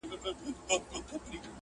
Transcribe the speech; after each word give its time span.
لښکر 0.03 0.09
پردی 0.23 0.43
وي 0.45 0.53
خپل 0.59 0.81
پاچا 1.07 1.15
نه 1.17 1.17
لري.! 1.29 1.39